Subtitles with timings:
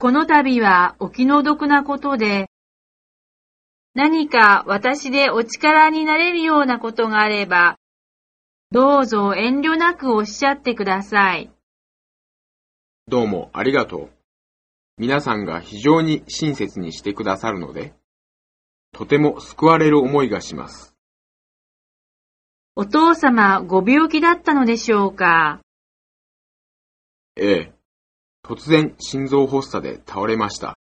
[0.00, 2.48] この度はお気の毒なことで、
[3.92, 7.76] 何か私でお力になれるようなことがあれば、
[8.70, 11.50] どうぞ遠慮なくおっしゃってください。
[13.08, 14.10] どうもありがとう。
[14.96, 17.92] 皆さんが非常に親切にしてくださるので、
[18.92, 20.96] とても救われる思いがします。
[22.74, 25.60] お父様ご病気だったのでしょうか？
[27.36, 27.79] ええ。
[28.42, 30.76] 突然心臓発作で倒れました。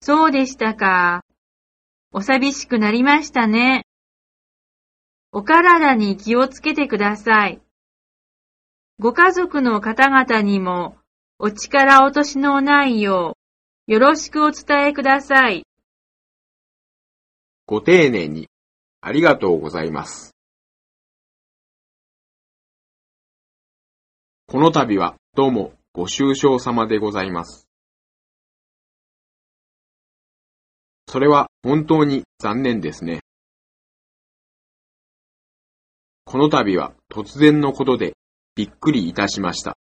[0.00, 1.22] そうでしたか。
[2.12, 3.86] お寂しくなりましたね。
[5.32, 7.60] お体に気をつけてください。
[8.98, 10.96] ご家族の方々にも
[11.38, 13.36] お力落としのないよ
[13.88, 15.64] うよろしくお伝えください。
[17.66, 18.48] ご丁寧に
[19.00, 20.34] ありがとうございます。
[24.46, 27.66] この度はどうもご愁傷様でございます。
[31.08, 33.20] それは本当に残念ですね。
[36.26, 38.12] この度は突然のことで
[38.56, 39.78] びっくりいたしました。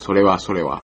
[0.00, 0.80] それはそれは。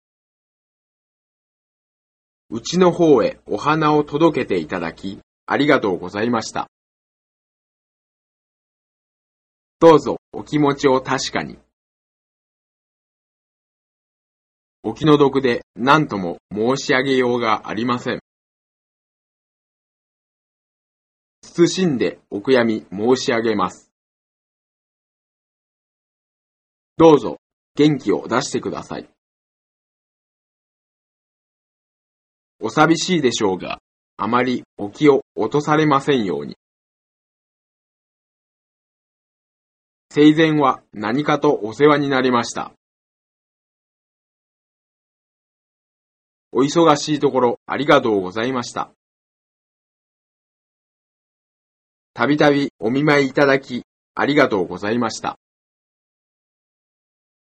[2.50, 6.66] うちの方へお花を届けていただき、ありがとうございました。
[9.78, 11.58] どうぞお気持ちを確かに。
[14.82, 18.20] お気の毒で何とも申し上げようがありません。
[21.42, 23.90] 謹んでお悔やみ申し上げます。
[26.96, 27.36] どうぞ
[27.74, 29.08] 元気を出してください。
[32.60, 33.80] お寂しいでしょうが、
[34.16, 36.56] あまりお気を落とされませんように。
[40.14, 42.72] 生前は何かとお世話になりました。
[46.52, 48.90] お忙しいところありがとうございました。
[52.12, 53.84] たびたびお見舞いいただき
[54.14, 55.38] ありがとうございました。